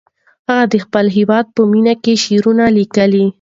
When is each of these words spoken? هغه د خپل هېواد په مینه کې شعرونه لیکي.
هغه 0.49 0.65
د 0.71 0.75
خپل 0.85 1.05
هېواد 1.17 1.45
په 1.55 1.61
مینه 1.71 1.93
کې 2.03 2.13
شعرونه 2.23 2.65
لیکي. 2.77 3.23